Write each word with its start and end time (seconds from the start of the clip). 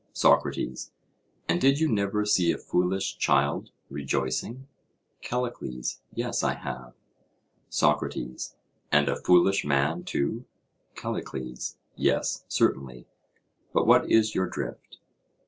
SOCRATES: 0.13 0.93
And 1.47 1.61
did 1.61 1.79
you 1.79 1.87
never 1.87 2.25
see 2.25 2.51
a 2.51 2.57
foolish 2.57 3.19
child 3.19 3.69
rejoicing? 3.87 4.67
CALLICLES: 5.21 6.01
Yes, 6.15 6.43
I 6.43 6.55
have. 6.55 6.93
SOCRATES: 7.69 8.55
And 8.91 9.07
a 9.07 9.15
foolish 9.21 9.63
man 9.63 10.03
too? 10.03 10.45
CALLICLES: 10.95 11.77
Yes, 11.95 12.45
certainly; 12.47 13.05
but 13.73 13.85
what 13.85 14.09
is 14.09 14.33
your 14.33 14.47
drift? 14.47 14.97